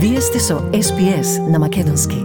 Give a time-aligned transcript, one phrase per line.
[0.00, 2.16] Вие сте со SPS на Македонски.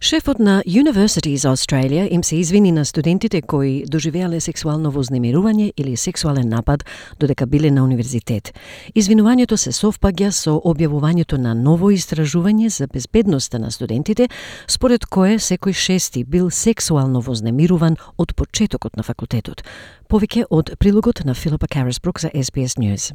[0.00, 6.48] Шефот на Universities Australia им се извини на студентите кои доживеале сексуално вознемирување или сексуален
[6.48, 6.84] напад
[7.20, 8.54] додека биле на универзитет.
[8.96, 14.28] Извинувањето се совпаѓа со објавувањето на ново истражување за безбедноста на студентите,
[14.66, 19.60] според кое секој шести бил сексуално вознемируван од почетокот на факултетот.
[20.08, 23.12] Повеќе од прилогот на Филипа Карисбрук за SBS News.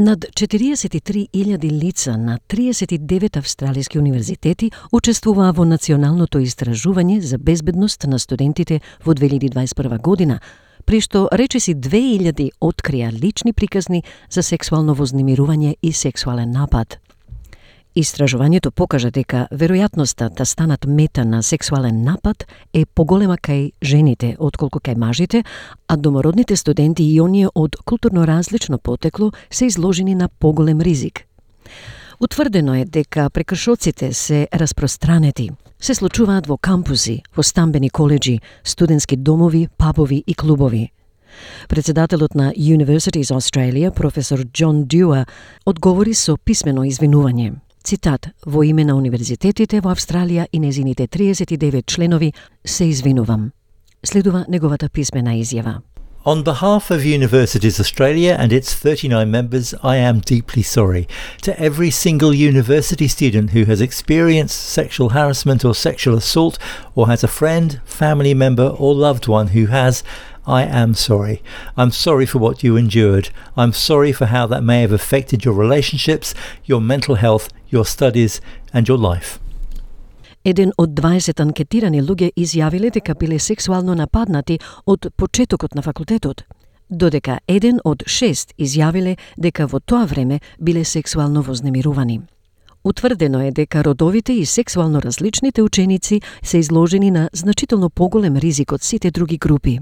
[0.00, 8.78] Над 43.000 лица на 39 австралиски универзитети учествуваа во националното истражување за безбедност на студентите
[9.04, 10.38] во 2021 година,
[10.84, 17.00] при што речиси 2000 открија лични приказни за сексуално вознемирување и сексуален напад.
[17.98, 24.78] Истражувањето покажа дека веројатноста да станат мета на сексуален напад е поголема кај жените отколку
[24.78, 25.42] кај мажите,
[25.88, 31.24] а домородните студенти и оние од културно различно потекло се изложени на поголем ризик.
[32.20, 35.50] Утврдено е дека прекршоците се распространети.
[35.80, 40.92] Се случуваат во кампуси, во стамбени коледжи, студентски домови, пабови и клубови.
[41.68, 45.26] Председателот на Universities Australia, професор Џон Дюа,
[45.66, 47.58] одговори со писмено извинување.
[47.87, 52.33] Цитат, во име на универзитетите во Австралија и незините 39 членови
[52.65, 53.51] се извинувам.
[54.03, 55.81] Следува неговата писмена изјава.
[56.25, 61.05] On behalf of Universities Australia and its 39 members, I am deeply sorry.
[61.41, 66.57] To every single university student who has experienced sexual harassment or sexual assault,
[66.95, 70.01] or has a friend, family member, or loved one who has,
[70.48, 71.42] I am sorry.
[71.76, 73.28] I'm sorry for what you endured.
[73.54, 76.34] I'm sorry for how that may have affected your relationships,
[76.64, 78.40] your mental health, your studies,
[78.72, 79.38] and your life.
[80.44, 86.44] Еден од 20 анкетирани луѓе изјавиле дека биле сексуално нападнати од почетокот на факултетот,
[86.88, 92.20] додека еден од 6 изјавиле дека во тоа време биле сексуално вознемирувани.
[92.84, 98.82] Утврдено е дека родовите и сексуално различните ученици се изложени на значително поголем ризик од
[98.82, 99.80] сите други групи.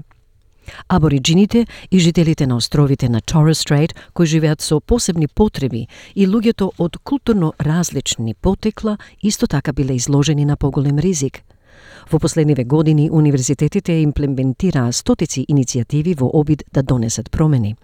[0.89, 6.71] Абориджините и жителите на островите на Торрес Стрейт, кои живеат со посебни потреби, и луѓето
[6.77, 11.41] од културно различни потекла, исто така биле изложени на поголем ризик.
[12.11, 17.75] Во последниве години универзитетите имплементираа стотици иницијативи во обид да донесат промени.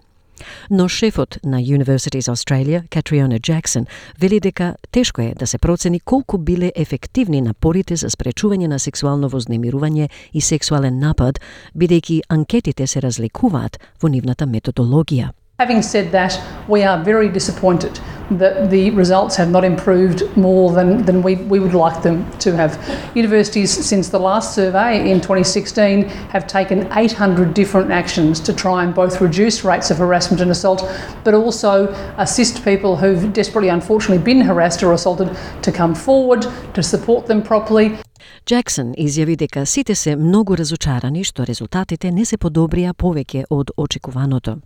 [0.69, 3.85] Но шефот на Universities Australia, Катриона Джексон
[4.19, 9.29] вели дека тешко е да се процени колку биле ефективни напорите за спречување на сексуално
[9.29, 11.39] вознемирување и сексуален напад,
[11.75, 15.31] бидејќи анкетите се разликуваат во нивната методологија.
[15.59, 17.99] Having said that, we are very disappointed
[18.30, 22.54] that the results have not improved more than, than we, we would like them to
[22.56, 22.76] have.
[23.14, 28.94] Universities, since the last survey in 2016, have taken 800 different actions to try and
[28.94, 30.88] both reduce rates of harassment and assault,
[31.24, 36.82] but also assist people who've desperately, unfortunately, been harassed or assaulted to come forward, to
[36.82, 37.98] support them properly.
[38.46, 44.58] Джексон изјави дека сите се многу разочарани што резултатите не се подобрија повеќе од очекуваното.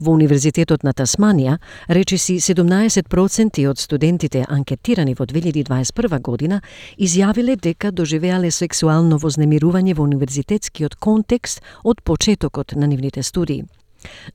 [0.00, 1.58] Во Универзитетот на Тасманија,
[1.88, 6.60] речиси 17% од студентите анкетирани во 2021 година
[6.98, 13.64] изјавиле дека доживеале сексуално вознемирување во универзитетскиот контекст од почетокот на нивните студии.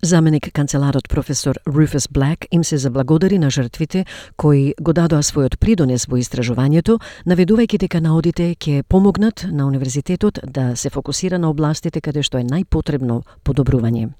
[0.02, 4.06] Заменик канцеларот професор Руфус Блек им се заблагодари на жртвите
[4.36, 10.76] кои го дадоа својот придонес во истражувањето, наведувајќи дека наодите ќе помогнат на универзитетот да
[10.76, 14.12] се фокусира на областите каде што е најпотребно подобрување.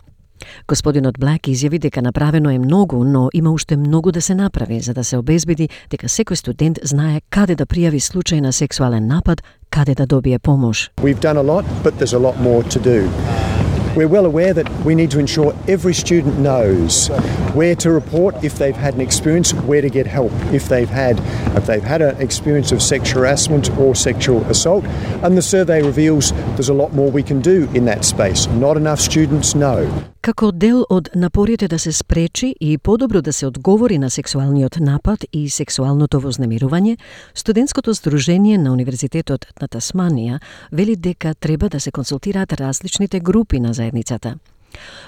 [0.68, 4.94] Господинот Блак изјави дека направено е многу, но има уште многу да се направи за
[4.94, 9.96] да се обезбеди дека секој студент знае каде да пријави случај на сексуален напад, каде
[9.96, 10.92] да добие помош.
[11.02, 13.53] We've done a lot, but there's a lot more to do.
[13.96, 17.10] We're well aware that we need to ensure every student knows
[17.54, 21.20] where to report if they've had an experience, where to get help if they've had
[21.56, 24.84] if they've had an experience of sexual harassment or sexual assault.
[25.22, 28.48] And the survey reveals there's a lot more we can do in that space.
[28.48, 29.88] Not enough students know.
[30.24, 35.26] Како дел од напорите да се спречи и подобро да се одговори на сексуалниот напад
[35.34, 36.96] и сексуалното вознемирување,
[37.36, 40.40] студентското здружение на Универзитетот на Тасманија
[40.72, 44.36] вели дека треба да се консултираат различните групи на заедницата.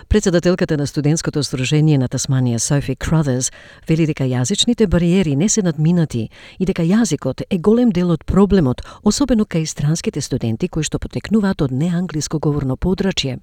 [0.10, 3.51] Председателката на студентското сдружение на Тасманија Софи Кроthers
[3.89, 6.30] вели дека јазичните бариери не се надминати
[6.60, 11.62] и дека јазикот е голем дел од проблемот, особено кај странските студенти кои што потекнуваат
[11.62, 13.39] од неанглиско говорно подрачје.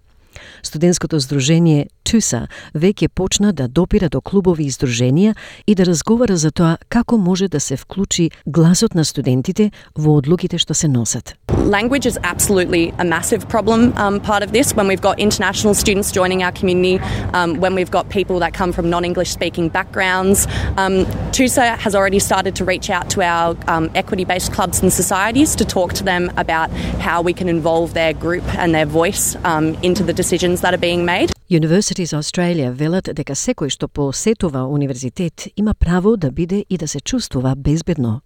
[0.62, 5.34] Студентското здружение ТУСА веќе почна да допира до клубови и здруженија
[5.66, 10.58] и да разговара за тоа како може да се вклучи гласот на студентите во одлуките
[10.58, 11.36] што се носат.
[11.62, 16.10] language is absolutely a massive problem um, part of this when we've got international students
[16.10, 16.98] joining our community,
[17.32, 20.46] um, when we've got people that come from non English speaking backgrounds.
[20.76, 24.92] Um, TUSA has already started to reach out to our um, equity based clubs and
[24.92, 26.70] societies to talk to them about
[27.00, 30.84] how we can involve their group and their voice um, into the decisions that are
[30.88, 31.32] being made.
[31.50, 37.00] Universities Australia велат дека секој што посетува универзитет има право да биде и да се
[37.00, 38.20] чувствува безбедно.